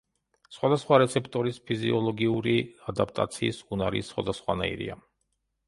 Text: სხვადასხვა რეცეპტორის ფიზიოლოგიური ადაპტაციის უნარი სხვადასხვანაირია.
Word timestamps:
სხვადასხვა 0.53 0.97
რეცეპტორის 1.01 1.59
ფიზიოლოგიური 1.67 2.57
ადაპტაციის 2.95 3.63
უნარი 3.77 4.05
სხვადასხვანაირია. 4.11 5.01